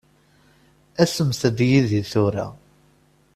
Asemt-d 1.01 1.57
yid-i 1.69 2.01
tura. 2.11 2.47